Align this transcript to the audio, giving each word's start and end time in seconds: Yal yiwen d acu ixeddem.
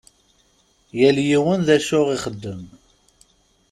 Yal 0.99 1.17
yiwen 1.27 1.59
d 1.67 1.69
acu 1.75 1.99
ixeddem. 2.15 2.61